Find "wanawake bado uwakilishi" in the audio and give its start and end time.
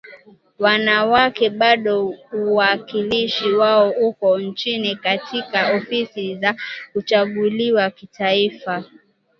0.59-3.51